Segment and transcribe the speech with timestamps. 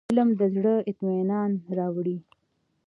[0.09, 2.17] علم د زړه اطمينان راوړي.